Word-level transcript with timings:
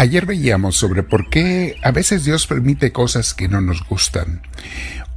Ayer 0.00 0.24
veíamos 0.24 0.78
sobre 0.78 1.02
por 1.02 1.28
qué 1.28 1.76
a 1.82 1.90
veces 1.90 2.24
Dios 2.24 2.46
permite 2.46 2.90
cosas 2.90 3.34
que 3.34 3.48
no 3.48 3.60
nos 3.60 3.86
gustan. 3.86 4.40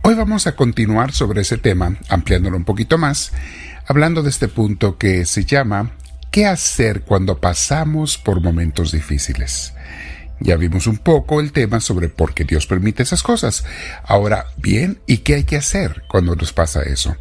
Hoy 0.02 0.14
vamos 0.14 0.46
a 0.46 0.58
continuar 0.58 1.14
sobre 1.14 1.40
ese 1.40 1.58
tema, 1.58 1.96
ampliándolo 2.10 2.58
un 2.58 2.66
poquito 2.66 2.98
más, 2.98 3.32
hablando 3.88 4.24
de 4.24 4.30
este 4.30 4.50
punto 4.50 4.98
que 4.98 5.26
se 5.26 5.46
llama 5.46 5.92
¿Qué 6.32 6.46
hacer 6.46 7.04
cuando 7.04 7.40
pasamos 7.40 8.18
por 8.18 8.42
momentos 8.42 8.92
difíciles? 8.92 9.74
Ya 10.42 10.58
vimos 10.58 10.86
un 10.86 10.98
poco 10.98 11.40
el 11.40 11.54
tema 11.54 11.80
sobre 11.80 12.10
por 12.10 12.34
qué 12.34 12.44
Dios 12.44 12.68
permite 12.68 13.04
esas 13.04 13.24
cosas. 13.24 13.64
Ahora, 14.04 14.48
bien, 14.58 15.00
¿y 15.08 15.20
qué 15.20 15.36
hay 15.36 15.44
que 15.46 15.56
hacer 15.56 16.04
cuando 16.10 16.36
nos 16.36 16.52
pasa 16.52 16.84
eso? 16.84 17.16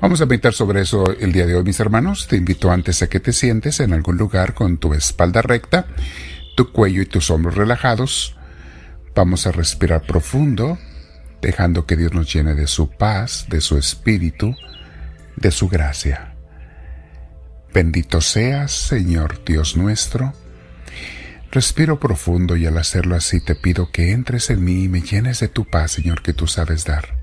Vamos 0.00 0.20
a 0.20 0.26
meditar 0.26 0.52
sobre 0.52 0.82
eso 0.82 1.10
el 1.18 1.32
día 1.32 1.46
de 1.46 1.56
hoy, 1.56 1.64
mis 1.64 1.80
hermanos. 1.80 2.28
Te 2.28 2.36
invito 2.36 2.70
antes 2.70 3.02
a 3.02 3.08
que 3.08 3.18
te 3.18 3.32
sientes 3.32 3.80
en 3.80 3.92
algún 3.92 4.18
lugar 4.18 4.54
con 4.54 4.78
tu 4.78 4.94
espalda 4.94 5.42
recta 5.42 5.86
tu 6.56 6.72
cuello 6.72 7.02
y 7.02 7.06
tus 7.06 7.30
hombros 7.30 7.54
relajados. 7.54 8.34
Vamos 9.14 9.46
a 9.46 9.52
respirar 9.52 10.02
profundo, 10.02 10.78
dejando 11.40 11.86
que 11.86 11.96
Dios 11.96 12.12
nos 12.12 12.32
llene 12.32 12.54
de 12.54 12.66
su 12.66 12.90
paz, 12.90 13.46
de 13.48 13.60
su 13.60 13.78
espíritu, 13.78 14.56
de 15.36 15.52
su 15.52 15.68
gracia. 15.68 16.34
Bendito 17.72 18.20
seas, 18.20 18.72
Señor 18.72 19.44
Dios 19.44 19.76
nuestro. 19.76 20.32
Respiro 21.52 22.00
profundo 22.00 22.56
y 22.56 22.66
al 22.66 22.78
hacerlo 22.78 23.14
así 23.14 23.40
te 23.40 23.54
pido 23.54 23.90
que 23.92 24.12
entres 24.12 24.50
en 24.50 24.64
mí 24.64 24.84
y 24.84 24.88
me 24.88 25.02
llenes 25.02 25.40
de 25.40 25.48
tu 25.48 25.66
paz, 25.66 25.92
Señor, 25.92 26.22
que 26.22 26.32
tú 26.32 26.46
sabes 26.46 26.84
dar. 26.84 27.18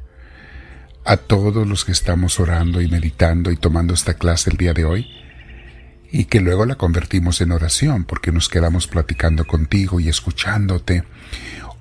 A 1.06 1.18
todos 1.18 1.68
los 1.68 1.84
que 1.84 1.92
estamos 1.92 2.40
orando 2.40 2.82
y 2.82 2.88
meditando 2.88 3.52
y 3.52 3.58
tomando 3.58 3.94
esta 3.94 4.14
clase 4.14 4.52
el 4.52 4.58
día 4.58 4.74
de 4.74 4.86
hoy, 4.86 5.08
y 6.14 6.26
que 6.26 6.40
luego 6.40 6.68
la 6.68 6.76
convertimos 6.76 7.42
en 7.42 7.52
oración 7.52 8.04
porque 8.04 8.32
nos 8.32 8.48
quedamos 8.48 8.86
platicando 8.86 9.46
contigo 9.46 10.00
y 10.00 10.10
escuchándote 10.10 11.04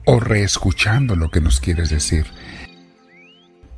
o 0.06 0.20
reescuchando 0.20 1.16
lo 1.16 1.30
que 1.30 1.42
nos 1.42 1.60
quieres 1.60 1.90
decir. 1.90 2.24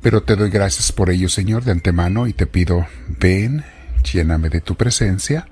Pero 0.01 0.23
te 0.23 0.37
doy 0.37 0.49
gracias 0.49 0.93
por 0.93 1.09
ello, 1.09 1.27
Señor, 1.27 1.65
de 1.65 1.73
antemano 1.73 2.25
y 2.25 2.31
te 2.31 2.47
pido, 2.47 2.87
ven, 3.19 3.65
lléname 4.09 4.47
de 4.47 4.61
tu 4.61 4.75
presencia. 4.75 5.45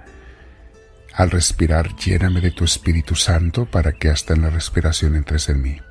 Al 1.13 1.31
respirar, 1.31 1.97
lléname 1.97 2.39
de 2.39 2.51
tu 2.51 2.63
Espíritu 2.63 3.15
Santo 3.15 3.65
para 3.65 3.91
que 3.91 4.09
hasta 4.09 4.33
en 4.33 4.43
la 4.43 4.51
respiración 4.51 5.17
entres 5.17 5.49
en 5.49 5.61
mí. 5.61 5.81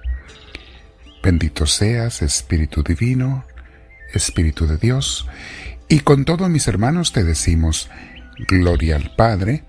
Bendito 1.22 1.67
seas, 1.67 2.22
Espíritu 2.22 2.83
Divino, 2.83 3.44
Espíritu 4.15 4.67
de 4.67 4.78
Dios, 4.78 5.28
y 5.87 6.00
con 6.00 6.25
todos 6.25 6.48
mis 6.48 6.67
hermanos 6.67 7.12
te 7.12 7.25
decimos, 7.25 7.91
Gloria 8.48 8.97
al 8.97 9.15
Padre, 9.15 9.65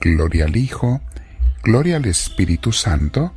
gloria 0.00 0.44
al 0.44 0.56
Hijo, 0.56 1.00
gloria 1.62 1.96
al 1.96 2.04
Espíritu 2.06 2.72
Santo, 2.72 3.34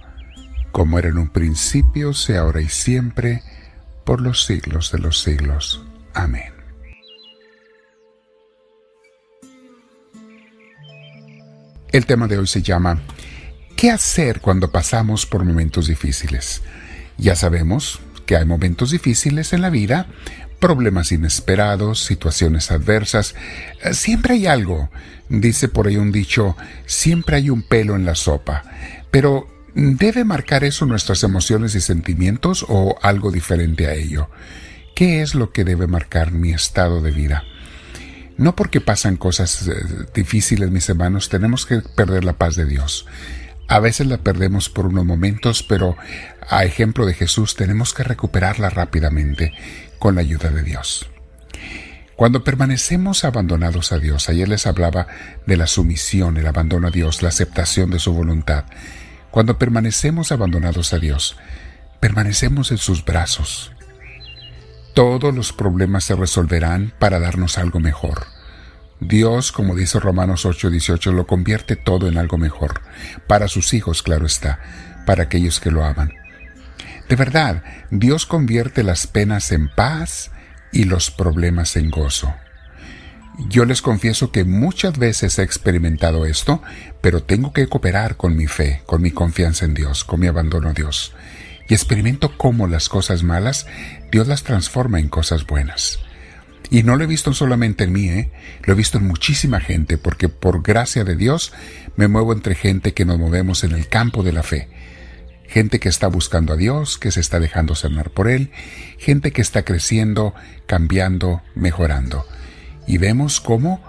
como 0.72 1.00
era 1.00 1.09
en 1.09 1.17
un 1.17 1.30
principio, 1.30 2.14
sea 2.14 2.42
ahora 2.42 2.62
y 2.62 2.70
siempre, 2.70 3.44
por 4.03 4.22
los 4.22 4.45
siglos 4.45 4.92
de 4.92 5.00
los 5.00 5.22
siglos. 5.22 5.84
Amén. 6.14 6.53
El 11.92 12.06
tema 12.06 12.28
de 12.28 12.40
hoy 12.40 12.47
se 12.47 12.62
llama 12.62 13.00
¿Qué 13.75 13.92
hacer 13.92 14.42
cuando 14.42 14.72
pasamos 14.72 15.25
por 15.25 15.45
momentos 15.45 15.88
difíciles? 15.88 16.64
Ya 17.18 17.36
sabemos 17.36 18.00
que 18.25 18.36
hay 18.36 18.45
momentos 18.45 18.92
difíciles 18.92 19.53
en 19.53 19.62
la 19.62 19.70
vida, 19.70 20.08
problemas 20.64 21.11
inesperados, 21.11 22.06
situaciones 22.06 22.72
adversas. 22.72 23.36
Eh, 23.83 23.94
siempre 23.94 24.36
hay 24.36 24.45
algo. 24.45 24.89
Dice 25.28 25.67
por 25.67 25.88
ahí 25.88 25.97
un 25.97 26.14
dicho, 26.14 26.56
siempre 26.86 27.36
hay 27.36 27.50
un 27.50 27.64
pelo 27.64 27.97
en 27.97 28.06
la 28.06 28.16
sopa. 28.16 28.64
Pero, 29.11 29.50
¿debe 29.75 30.23
marcar 30.23 30.64
eso 30.64 30.86
nuestras 30.86 31.22
emociones 31.23 31.75
y 31.75 31.81
sentimientos 31.81 32.66
o 32.69 32.97
algo 33.02 33.30
diferente 33.30 33.88
a 33.88 33.94
ello? 33.94 34.29
¿Qué 34.96 35.22
es 35.22 35.35
lo 35.35 35.51
que 35.51 35.66
debe 35.66 35.85
marcar 35.85 36.31
mi 36.31 36.53
estado 36.53 37.01
de 37.01 37.12
vida? 37.12 37.44
No 38.38 38.56
porque 38.56 38.80
pasan 38.80 39.18
cosas 39.18 39.68
eh, 39.68 39.74
difíciles, 40.16 40.72
mis 40.72 40.88
hermanos, 40.88 41.28
tenemos 41.28 41.66
que 41.66 41.81
perder 41.81 42.24
la 42.24 42.38
paz 42.38 42.56
de 42.56 42.66
Dios. 42.66 43.06
A 43.68 43.80
veces 43.80 44.07
la 44.07 44.19
perdemos 44.19 44.69
por 44.69 44.85
unos 44.85 45.03
momentos, 45.03 45.62
pero 45.62 45.97
a 46.47 46.63
ejemplo 46.63 47.06
de 47.06 47.16
Jesús 47.16 47.56
tenemos 47.57 47.94
que 47.94 48.03
recuperarla 48.03 48.69
rápidamente 48.69 49.51
con 50.03 50.16
la 50.16 50.22
ayuda 50.22 50.50
de 50.50 50.64
Dios. 50.64 51.09
Cuando 52.18 52.44
permanecemos 52.44 53.24
abandonados 53.24 53.94
a 53.94 54.00
Dios, 54.00 54.28
ayer 54.28 54.50
les 54.50 54.68
hablaba 54.68 55.08
de 55.46 55.56
la 55.56 55.66
sumisión, 55.66 56.36
el 56.36 56.46
abandono 56.46 56.90
a 56.90 56.91
Dios, 56.91 57.22
la 57.22 57.30
aceptación 57.30 57.90
de 57.90 58.00
su 58.00 58.13
voluntad. 58.13 58.66
Cuando 59.31 59.58
permanecemos 59.58 60.34
abandonados 60.34 60.92
a 60.92 61.00
Dios, 61.00 61.38
permanecemos 62.02 62.72
en 62.72 62.80
sus 62.80 63.06
brazos. 63.06 63.72
Todos 64.94 65.34
los 65.34 65.53
problemas 65.53 66.03
se 66.03 66.18
resolverán 66.18 66.94
para 67.00 67.22
darnos 67.22 67.58
algo 67.58 67.80
mejor. 67.80 68.25
Dios, 69.00 69.53
como 69.53 69.74
dice 69.74 70.02
Romanos 70.02 70.46
8:18, 70.46 71.13
lo 71.13 71.28
convierte 71.28 71.78
todo 71.78 72.09
en 72.09 72.18
algo 72.18 72.38
mejor, 72.38 72.81
para 73.25 73.47
sus 73.47 73.74
hijos, 73.74 74.03
claro 74.03 74.25
está, 74.25 74.59
para 75.06 75.24
aquellos 75.24 75.62
que 75.62 75.72
lo 75.72 75.86
aman. 75.86 76.22
De 77.13 77.18
verdad, 77.18 77.62
Dios 77.91 78.25
convierte 78.25 78.81
las 78.81 79.06
penas 79.06 79.51
en 79.51 79.69
paz 79.69 80.31
y 80.72 80.85
los 80.85 81.12
problemas 81.12 81.75
en 81.75 81.91
gozo. 81.91 82.34
Yo 83.50 83.66
les 83.66 83.84
confieso 83.84 84.31
que 84.31 84.46
muchas 84.46 84.97
veces 84.97 85.38
he 85.38 85.44
experimentado 85.44 86.25
esto, 86.25 86.63
pero 87.01 87.22
tengo 87.22 87.53
que 87.53 87.68
cooperar 87.68 88.18
con 88.18 88.35
mi 88.35 88.47
fe, 88.47 88.81
con 88.88 89.03
mi 89.03 89.12
confianza 89.12 89.66
en 89.66 89.75
Dios, 89.75 90.03
con 90.03 90.22
mi 90.22 90.25
abandono 90.25 90.69
a 90.69 90.74
Dios. 90.74 91.13
Y 91.69 91.75
experimento 91.75 92.35
cómo 92.35 92.66
las 92.66 92.90
cosas 92.90 93.22
malas 93.22 93.68
Dios 94.12 94.28
las 94.28 94.41
transforma 94.41 95.00
en 95.00 95.09
cosas 95.09 95.45
buenas. 95.45 96.00
Y 96.72 96.81
no 96.81 96.95
lo 96.95 97.03
he 97.03 97.07
visto 97.07 97.31
solamente 97.35 97.84
en 97.84 97.91
mí, 97.91 98.09
¿eh? 98.09 98.31
lo 98.63 98.74
he 98.74 98.75
visto 98.75 98.97
en 98.97 99.06
muchísima 99.06 99.59
gente, 99.59 100.00
porque 100.00 100.30
por 100.30 100.63
gracia 100.63 101.03
de 101.03 101.16
Dios 101.16 101.53
me 101.95 102.07
muevo 102.07 102.34
entre 102.34 102.56
gente 102.56 102.95
que 102.95 103.06
nos 103.06 103.19
movemos 103.19 103.63
en 103.63 103.74
el 103.74 103.88
campo 103.88 104.24
de 104.24 104.34
la 104.34 104.41
fe 104.41 104.68
gente 105.48 105.80
que 105.80 105.90
está 105.90 106.08
buscando 106.08 106.54
a 106.54 106.58
Dios, 106.58 106.98
que 106.98 107.12
se 107.12 107.20
está 107.20 107.40
dejando 107.40 107.76
sanar 107.76 108.09
por 108.09 108.28
Él, 108.28 108.52
gente 108.98 109.31
que 109.31 109.42
está 109.42 109.64
creciendo, 109.64 110.34
cambiando, 110.66 111.42
mejorando. 111.56 112.26
Y 112.88 112.98
vemos 112.98 113.40
cómo, 113.40 113.81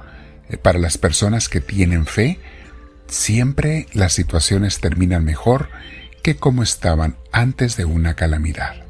eh, 0.49 0.57
para 0.57 0.79
las 0.79 0.99
personas 0.99 1.49
que 1.49 1.61
tienen 1.61 2.07
fe, 2.07 2.39
siempre 3.07 3.87
las 3.93 4.13
situaciones 4.13 4.81
terminan 4.81 5.25
mejor 5.25 5.69
que 6.23 6.37
como 6.37 6.63
estaban 6.63 7.17
antes 7.33 7.77
de 7.77 7.85
una 7.85 8.15
calamidad. 8.15 8.85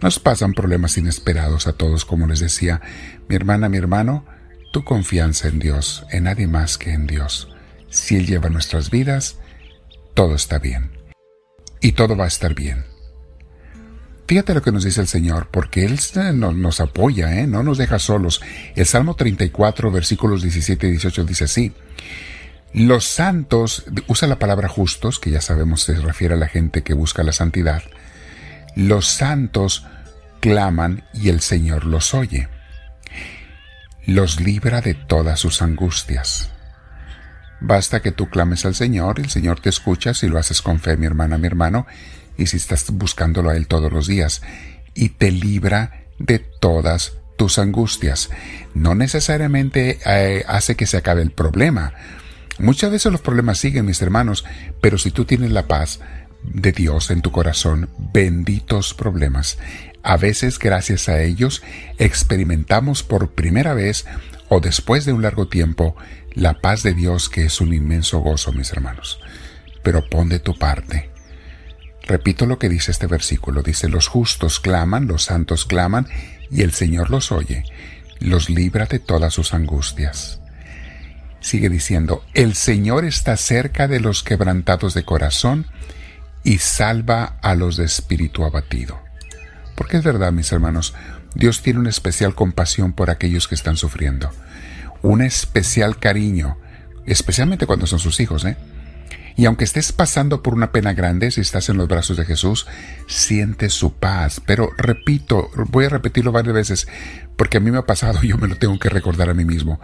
Nos 0.00 0.18
pasan 0.18 0.54
problemas 0.54 0.98
inesperados 0.98 1.66
a 1.66 1.74
todos, 1.74 2.04
como 2.04 2.26
les 2.26 2.40
decía, 2.40 2.80
mi 3.28 3.36
hermana, 3.36 3.68
mi 3.68 3.76
hermano, 3.76 4.26
tu 4.72 4.84
confianza 4.84 5.48
en 5.48 5.58
Dios, 5.58 6.04
en 6.10 6.24
nadie 6.24 6.46
más 6.46 6.78
que 6.78 6.92
en 6.92 7.06
Dios. 7.06 7.48
Si 7.90 8.16
Él 8.16 8.26
lleva 8.26 8.48
nuestras 8.48 8.90
vidas, 8.90 9.36
todo 10.14 10.34
está 10.34 10.58
bien 10.58 11.01
y 11.82 11.92
todo 11.92 12.16
va 12.16 12.24
a 12.24 12.28
estar 12.28 12.54
bien. 12.54 12.84
Fíjate 14.26 14.54
lo 14.54 14.62
que 14.62 14.72
nos 14.72 14.84
dice 14.84 15.00
el 15.00 15.08
Señor, 15.08 15.48
porque 15.50 15.84
Él 15.84 15.98
nos 16.40 16.80
apoya, 16.80 17.38
¿eh? 17.38 17.46
no 17.46 17.62
nos 17.62 17.76
deja 17.76 17.98
solos. 17.98 18.40
El 18.74 18.86
Salmo 18.86 19.14
34, 19.14 19.90
versículos 19.90 20.40
17 20.40 20.86
y 20.86 20.90
18 20.92 21.24
dice 21.24 21.44
así. 21.44 21.72
Los 22.72 23.04
santos, 23.04 23.84
usa 24.06 24.28
la 24.28 24.38
palabra 24.38 24.68
justos, 24.68 25.18
que 25.18 25.30
ya 25.30 25.42
sabemos 25.42 25.82
se 25.82 25.94
refiere 25.96 26.34
a 26.34 26.38
la 26.38 26.48
gente 26.48 26.82
que 26.82 26.94
busca 26.94 27.22
la 27.22 27.32
santidad. 27.32 27.82
Los 28.74 29.06
santos 29.08 29.84
claman 30.40 31.04
y 31.12 31.28
el 31.28 31.40
Señor 31.40 31.84
los 31.84 32.14
oye. 32.14 32.48
Los 34.06 34.40
libra 34.40 34.80
de 34.80 34.94
todas 34.94 35.40
sus 35.40 35.60
angustias. 35.60 36.50
Basta 37.64 38.02
que 38.02 38.10
tú 38.10 38.28
clames 38.28 38.66
al 38.66 38.74
Señor, 38.74 39.20
el 39.20 39.30
Señor 39.30 39.60
te 39.60 39.68
escucha 39.68 40.14
si 40.14 40.26
lo 40.26 40.36
haces 40.36 40.62
con 40.62 40.80
fe, 40.80 40.96
mi 40.96 41.06
hermana, 41.06 41.38
mi 41.38 41.46
hermano, 41.46 41.86
y 42.36 42.46
si 42.46 42.56
estás 42.56 42.90
buscándolo 42.90 43.50
a 43.50 43.56
Él 43.56 43.68
todos 43.68 43.92
los 43.92 44.08
días, 44.08 44.42
y 44.94 45.10
te 45.10 45.30
libra 45.30 46.06
de 46.18 46.40
todas 46.40 47.12
tus 47.36 47.60
angustias. 47.60 48.30
No 48.74 48.96
necesariamente 48.96 50.00
eh, 50.04 50.44
hace 50.48 50.74
que 50.74 50.86
se 50.86 50.96
acabe 50.96 51.22
el 51.22 51.30
problema. 51.30 51.94
Muchas 52.58 52.90
veces 52.90 53.12
los 53.12 53.20
problemas 53.20 53.58
siguen, 53.58 53.86
mis 53.86 54.02
hermanos, 54.02 54.44
pero 54.80 54.98
si 54.98 55.12
tú 55.12 55.24
tienes 55.24 55.52
la 55.52 55.68
paz 55.68 56.00
de 56.42 56.72
Dios 56.72 57.12
en 57.12 57.22
tu 57.22 57.30
corazón, 57.30 57.88
benditos 58.12 58.92
problemas. 58.92 59.58
A 60.02 60.16
veces, 60.16 60.58
gracias 60.58 61.08
a 61.08 61.22
ellos, 61.22 61.62
experimentamos 61.98 63.04
por 63.04 63.30
primera 63.30 63.72
vez 63.72 64.04
o 64.54 64.60
después 64.60 65.06
de 65.06 65.14
un 65.14 65.22
largo 65.22 65.48
tiempo 65.48 65.96
la 66.34 66.60
paz 66.60 66.82
de 66.82 66.92
Dios 66.92 67.30
que 67.30 67.46
es 67.46 67.62
un 67.62 67.72
inmenso 67.72 68.18
gozo, 68.18 68.52
mis 68.52 68.70
hermanos. 68.70 69.18
Pero 69.82 70.06
pon 70.10 70.28
de 70.28 70.40
tu 70.40 70.58
parte. 70.58 71.10
Repito 72.02 72.44
lo 72.44 72.58
que 72.58 72.68
dice 72.68 72.90
este 72.90 73.06
versículo. 73.06 73.62
Dice, 73.62 73.88
los 73.88 74.08
justos 74.08 74.60
claman, 74.60 75.06
los 75.06 75.22
santos 75.22 75.64
claman, 75.64 76.06
y 76.50 76.60
el 76.60 76.72
Señor 76.72 77.08
los 77.08 77.32
oye, 77.32 77.64
los 78.20 78.50
libra 78.50 78.84
de 78.84 78.98
todas 78.98 79.32
sus 79.32 79.54
angustias. 79.54 80.42
Sigue 81.40 81.70
diciendo, 81.70 82.22
el 82.34 82.54
Señor 82.54 83.06
está 83.06 83.38
cerca 83.38 83.88
de 83.88 84.00
los 84.00 84.22
quebrantados 84.22 84.92
de 84.92 85.02
corazón 85.02 85.66
y 86.44 86.58
salva 86.58 87.38
a 87.40 87.54
los 87.54 87.78
de 87.78 87.86
espíritu 87.86 88.44
abatido. 88.44 89.00
Porque 89.76 89.96
es 89.96 90.04
verdad, 90.04 90.30
mis 90.30 90.52
hermanos, 90.52 90.92
Dios 91.34 91.62
tiene 91.62 91.80
una 91.80 91.90
especial 91.90 92.34
compasión 92.34 92.92
por 92.92 93.10
aquellos 93.10 93.48
que 93.48 93.54
están 93.54 93.76
sufriendo, 93.76 94.30
un 95.02 95.22
especial 95.22 95.98
cariño, 95.98 96.58
especialmente 97.06 97.66
cuando 97.66 97.86
son 97.86 97.98
sus 97.98 98.20
hijos, 98.20 98.44
¿eh? 98.44 98.56
Y 99.34 99.46
aunque 99.46 99.64
estés 99.64 99.92
pasando 99.92 100.42
por 100.42 100.54
una 100.54 100.72
pena 100.72 100.92
grande, 100.92 101.30
si 101.30 101.40
estás 101.40 101.68
en 101.68 101.78
los 101.78 101.88
brazos 101.88 102.16
de 102.16 102.24
Jesús, 102.24 102.66
siente 103.06 103.70
su 103.70 103.94
paz. 103.94 104.42
Pero 104.44 104.70
repito, 104.76 105.50
voy 105.70 105.86
a 105.86 105.88
repetirlo 105.88 106.32
varias 106.32 106.54
veces, 106.54 106.88
porque 107.36 107.56
a 107.56 107.60
mí 107.60 107.70
me 107.70 107.78
ha 107.78 107.86
pasado 107.86 108.18
y 108.22 108.28
yo 108.30 108.38
me 108.38 108.48
lo 108.48 108.56
tengo 108.56 108.78
que 108.78 108.90
recordar 108.90 109.30
a 109.30 109.34
mí 109.34 109.44
mismo. 109.44 109.80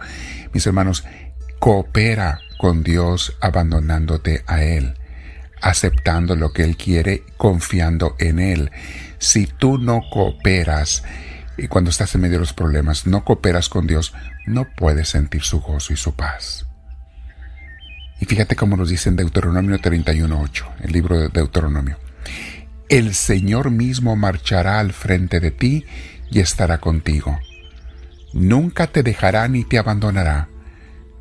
Mis 0.53 0.65
hermanos, 0.67 1.03
coopera 1.59 2.39
con 2.57 2.83
Dios 2.83 3.35
abandonándote 3.41 4.43
a 4.45 4.63
Él, 4.63 4.93
aceptando 5.61 6.35
lo 6.35 6.53
que 6.53 6.63
Él 6.63 6.77
quiere, 6.77 7.23
confiando 7.37 8.15
en 8.19 8.39
Él. 8.39 8.71
Si 9.17 9.47
tú 9.47 9.77
no 9.77 10.01
cooperas, 10.11 11.03
y 11.61 11.67
cuando 11.67 11.89
estás 11.89 12.15
en 12.15 12.21
medio 12.21 12.35
de 12.35 12.41
los 12.41 12.53
problemas, 12.53 13.05
no 13.05 13.23
cooperas 13.23 13.69
con 13.69 13.87
Dios, 13.87 14.13
no 14.45 14.65
puedes 14.75 15.09
sentir 15.09 15.41
su 15.43 15.59
gozo 15.59 15.93
y 15.93 15.97
su 15.97 16.13
paz. 16.13 16.65
Y 18.19 18.25
fíjate 18.25 18.55
cómo 18.55 18.75
nos 18.75 18.89
dice 18.89 19.09
en 19.09 19.15
Deuteronomio 19.15 19.77
31.8, 19.79 20.65
el 20.81 20.91
libro 20.91 21.19
de 21.19 21.29
Deuteronomio. 21.29 21.97
El 22.89 23.13
Señor 23.13 23.71
mismo 23.71 24.15
marchará 24.15 24.79
al 24.79 24.93
frente 24.93 25.39
de 25.39 25.51
ti 25.51 25.85
y 26.31 26.39
estará 26.39 26.79
contigo. 26.79 27.39
Nunca 28.33 28.87
te 28.87 29.03
dejará 29.03 29.47
ni 29.47 29.63
te 29.63 29.77
abandonará. 29.77 30.49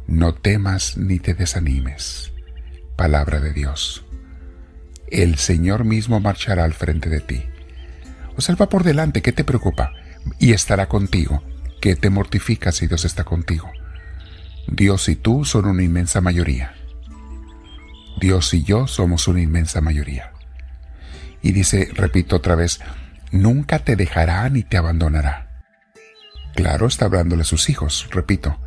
No 0.07 0.35
temas 0.35 0.97
ni 0.97 1.19
te 1.19 1.35
desanimes. 1.35 2.33
Palabra 2.97 3.41
de 3.41 3.53
Dios. 3.53 4.05
El 5.11 5.37
Señor 5.37 5.85
mismo 5.85 6.21
marchará 6.21 6.65
al 6.65 6.75
frente 6.75 7.09
de 7.09 7.21
ti. 7.21 7.45
O 8.37 8.41
sea, 8.41 8.55
va 8.57 8.69
por 8.69 8.83
delante, 8.83 9.23
¿qué 9.23 9.33
te 9.33 9.45
preocupa? 9.45 9.93
Y 10.39 10.53
estará 10.53 10.89
contigo. 10.89 11.43
¿Qué 11.81 11.97
te 11.97 12.11
mortifica 12.11 12.73
si 12.73 12.87
Dios 12.87 13.05
está 13.05 13.25
contigo? 13.25 13.71
Dios 14.67 15.09
y 15.09 15.17
tú 15.17 15.45
son 15.45 15.67
una 15.67 15.83
inmensa 15.83 16.21
mayoría. 16.21 16.75
Dios 18.21 18.53
y 18.53 18.65
yo 18.65 18.87
somos 18.87 19.29
una 19.29 19.41
inmensa 19.41 19.81
mayoría. 19.81 20.33
Y 21.41 21.53
dice, 21.53 21.89
repito 21.93 22.37
otra 22.37 22.57
vez, 22.57 22.81
nunca 23.31 23.79
te 23.79 23.97
dejará 23.97 24.49
ni 24.51 24.63
te 24.63 24.77
abandonará. 24.77 25.63
Claro, 26.55 26.87
está 26.87 27.05
hablándole 27.05 27.43
a 27.43 27.47
sus 27.47 27.71
hijos, 27.71 28.09
repito. 28.11 28.59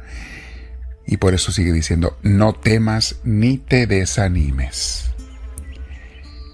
Y 1.06 1.18
por 1.18 1.34
eso 1.34 1.52
sigue 1.52 1.74
diciendo, 1.74 2.18
no 2.24 2.54
temas 2.54 3.18
ni 3.24 3.58
te 3.58 3.86
desanimes. 3.88 5.12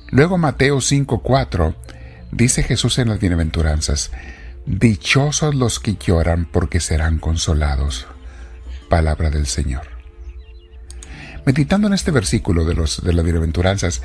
Luego 0.09 0.37
Mateo 0.37 0.77
5:4 0.77 1.75
dice 2.31 2.63
Jesús 2.63 2.97
en 2.97 3.09
las 3.09 3.19
bienaventuranzas, 3.19 4.11
Dichosos 4.67 5.55
los 5.55 5.79
que 5.79 5.95
lloran 5.95 6.43
porque 6.43 6.81
serán 6.81 7.19
consolados. 7.19 8.05
Palabra 8.89 9.29
del 9.29 9.47
Señor. 9.47 9.83
Meditando 11.45 11.87
en 11.87 11.93
este 11.93 12.11
versículo 12.11 12.65
de, 12.65 12.73
los, 12.73 13.01
de 13.01 13.13
las 13.13 13.23
bienaventuranzas, 13.23 14.01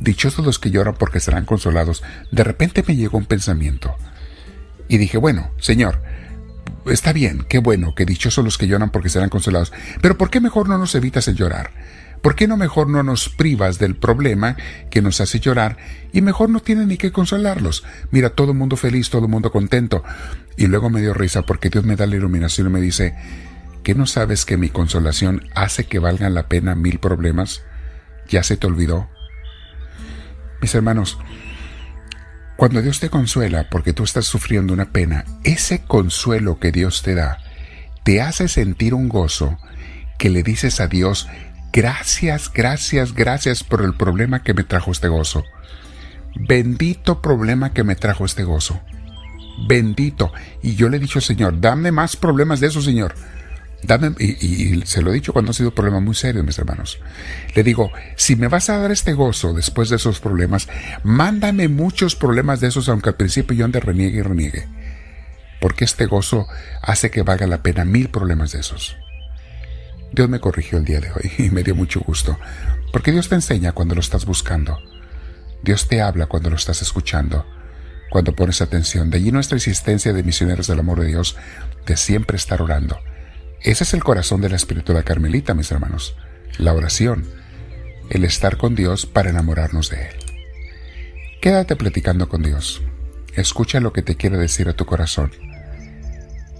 dichosos 0.00 0.42
los 0.42 0.58
que 0.58 0.70
lloran 0.70 0.94
porque 0.94 1.20
serán 1.20 1.44
consolados, 1.44 2.02
de 2.32 2.44
repente 2.44 2.82
me 2.88 2.96
llegó 2.96 3.18
un 3.18 3.26
pensamiento. 3.26 3.94
Y 4.88 4.96
dije, 4.96 5.18
bueno, 5.18 5.50
Señor, 5.58 6.02
está 6.86 7.12
bien, 7.12 7.44
qué 7.46 7.58
bueno, 7.58 7.94
que 7.94 8.06
dichosos 8.06 8.42
los 8.42 8.56
que 8.56 8.68
lloran 8.68 8.88
porque 8.88 9.10
serán 9.10 9.28
consolados, 9.28 9.74
pero 10.00 10.16
¿por 10.16 10.30
qué 10.30 10.40
mejor 10.40 10.66
no 10.66 10.78
nos 10.78 10.94
evitas 10.94 11.28
el 11.28 11.36
llorar? 11.36 11.72
¿Por 12.26 12.34
qué 12.34 12.48
no 12.48 12.56
mejor 12.56 12.88
no 12.88 13.04
nos 13.04 13.28
privas 13.28 13.78
del 13.78 13.94
problema 13.94 14.56
que 14.90 15.00
nos 15.00 15.20
hace 15.20 15.38
llorar 15.38 15.76
y 16.12 16.22
mejor 16.22 16.50
no 16.50 16.58
tienen 16.58 16.88
ni 16.88 16.96
que 16.96 17.12
consolarlos? 17.12 17.84
Mira, 18.10 18.30
todo 18.30 18.50
el 18.50 18.58
mundo 18.58 18.76
feliz, 18.76 19.10
todo 19.10 19.26
el 19.26 19.30
mundo 19.30 19.52
contento. 19.52 20.02
Y 20.56 20.66
luego 20.66 20.90
me 20.90 21.00
dio 21.00 21.14
risa 21.14 21.42
porque 21.42 21.70
Dios 21.70 21.84
me 21.84 21.94
da 21.94 22.04
la 22.04 22.16
iluminación 22.16 22.66
y 22.66 22.70
me 22.70 22.80
dice, 22.80 23.14
¿Qué 23.84 23.94
no 23.94 24.06
sabes 24.06 24.44
que 24.44 24.56
mi 24.56 24.70
consolación 24.70 25.48
hace 25.54 25.84
que 25.84 26.00
valgan 26.00 26.34
la 26.34 26.48
pena 26.48 26.74
mil 26.74 26.98
problemas? 26.98 27.62
¿Ya 28.28 28.42
se 28.42 28.56
te 28.56 28.66
olvidó? 28.66 29.08
Mis 30.60 30.74
hermanos, 30.74 31.20
cuando 32.56 32.82
Dios 32.82 32.98
te 32.98 33.08
consuela 33.08 33.70
porque 33.70 33.92
tú 33.92 34.02
estás 34.02 34.24
sufriendo 34.24 34.72
una 34.72 34.90
pena, 34.90 35.24
ese 35.44 35.84
consuelo 35.84 36.58
que 36.58 36.72
Dios 36.72 37.04
te 37.04 37.14
da 37.14 37.38
te 38.02 38.20
hace 38.20 38.48
sentir 38.48 38.94
un 38.94 39.08
gozo 39.08 39.60
que 40.18 40.30
le 40.30 40.42
dices 40.42 40.80
a 40.80 40.88
Dios, 40.88 41.28
gracias, 41.76 42.50
gracias, 42.52 43.14
gracias 43.14 43.62
por 43.62 43.82
el 43.82 43.94
problema 43.94 44.42
que 44.42 44.54
me 44.54 44.64
trajo 44.64 44.90
este 44.90 45.06
gozo. 45.06 45.44
Bendito 46.34 47.22
problema 47.22 47.72
que 47.72 47.84
me 47.84 47.94
trajo 47.94 48.24
este 48.24 48.42
gozo. 48.42 48.80
Bendito. 49.68 50.32
Y 50.62 50.74
yo 50.74 50.88
le 50.88 50.96
he 50.96 51.00
dicho, 51.00 51.20
Señor, 51.20 51.60
dame 51.60 51.92
más 51.92 52.16
problemas 52.16 52.58
de 52.58 52.66
eso, 52.66 52.82
Señor 52.82 53.14
y, 54.18 54.82
se 54.84 55.02
lo 55.02 55.10
he 55.10 55.14
dicho 55.14 55.32
cuando 55.32 55.50
ha 55.50 55.54
sido 55.54 55.70
un 55.70 55.74
problema 55.74 56.00
muy 56.00 56.14
serio, 56.14 56.42
mis 56.42 56.58
hermanos. 56.58 56.98
Le 57.54 57.62
digo, 57.62 57.90
si 58.16 58.36
me 58.36 58.48
vas 58.48 58.68
a 58.68 58.78
dar 58.78 58.90
este 58.90 59.12
gozo 59.12 59.52
después 59.52 59.90
de 59.90 59.96
esos 59.96 60.20
problemas, 60.20 60.68
mándame 61.02 61.68
muchos 61.68 62.16
problemas 62.16 62.60
de 62.60 62.68
esos, 62.68 62.88
aunque 62.88 63.10
al 63.10 63.16
principio 63.16 63.56
yo 63.56 63.64
ande 63.64 63.80
reniegue 63.80 64.18
y 64.18 64.22
reniegue. 64.22 64.68
Porque 65.60 65.84
este 65.84 66.06
gozo 66.06 66.46
hace 66.82 67.10
que 67.10 67.22
valga 67.22 67.46
la 67.46 67.62
pena 67.62 67.84
mil 67.84 68.08
problemas 68.08 68.52
de 68.52 68.60
esos. 68.60 68.96
Dios 70.16 70.28
me 70.28 70.40
corrigió 70.40 70.78
el 70.78 70.84
día 70.84 70.98
de 70.98 71.12
hoy 71.12 71.30
y 71.38 71.50
me 71.50 71.62
dio 71.62 71.76
mucho 71.76 72.00
gusto. 72.00 72.36
Porque 72.92 73.12
Dios 73.12 73.28
te 73.28 73.36
enseña 73.36 73.70
cuando 73.70 73.94
lo 73.94 74.00
estás 74.00 74.26
buscando. 74.26 74.78
Dios 75.62 75.86
te 75.86 76.02
habla 76.02 76.26
cuando 76.26 76.50
lo 76.50 76.56
estás 76.56 76.82
escuchando. 76.82 77.46
Cuando 78.10 78.34
pones 78.34 78.60
atención. 78.60 79.10
De 79.10 79.18
allí 79.18 79.30
nuestra 79.30 79.56
existencia 79.56 80.12
de 80.12 80.24
misioneros 80.24 80.66
del 80.66 80.80
amor 80.80 81.00
de 81.00 81.06
Dios, 81.06 81.36
de 81.86 81.96
siempre 81.96 82.36
estar 82.36 82.60
orando 82.60 82.98
ese 83.66 83.82
es 83.82 83.94
el 83.94 84.04
corazón 84.04 84.40
de 84.40 84.48
la 84.48 84.54
espiritualidad 84.54 85.04
carmelita, 85.04 85.52
mis 85.52 85.72
hermanos. 85.72 86.14
La 86.56 86.72
oración, 86.72 87.24
el 88.10 88.22
estar 88.22 88.58
con 88.58 88.76
Dios 88.76 89.06
para 89.06 89.30
enamorarnos 89.30 89.90
de 89.90 90.02
Él. 90.02 90.16
Quédate 91.40 91.74
platicando 91.74 92.28
con 92.28 92.44
Dios. 92.44 92.82
Escucha 93.34 93.80
lo 93.80 93.92
que 93.92 94.02
te 94.02 94.14
quiere 94.14 94.38
decir 94.38 94.68
a 94.68 94.74
tu 94.74 94.86
corazón. 94.86 95.32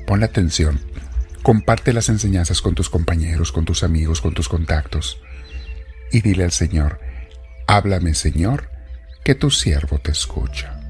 Pon 0.05 0.25
atención. 0.25 0.81
Comparte 1.47 1.93
las 1.93 2.09
enseñanzas 2.09 2.61
con 2.61 2.75
tus 2.75 2.91
compañeros, 2.91 3.53
con 3.53 3.65
tus 3.65 3.85
amigos, 3.85 4.21
con 4.21 4.35
tus 4.35 4.49
contactos. 4.49 5.21
Y 6.11 6.21
dile 6.21 6.43
al 6.43 6.51
Señor, 6.51 6.99
háblame 7.69 8.15
Señor, 8.15 8.69
que 9.25 9.37
tu 9.37 9.53
siervo 9.53 10.01
te 10.01 10.11
escucha. 10.11 10.86